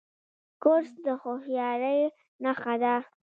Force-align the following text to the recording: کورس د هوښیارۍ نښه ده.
کورس 0.63 0.91
د 1.05 1.07
هوښیارۍ 1.21 2.01
نښه 2.43 2.75
ده. 2.83 2.95